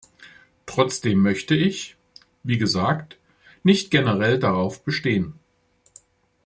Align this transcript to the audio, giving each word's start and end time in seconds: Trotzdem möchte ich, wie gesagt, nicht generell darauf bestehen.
Trotzdem 0.65 1.19
möchte 1.19 1.53
ich, 1.53 1.95
wie 2.41 2.57
gesagt, 2.57 3.19
nicht 3.61 3.91
generell 3.91 4.39
darauf 4.39 4.83
bestehen. 4.83 5.35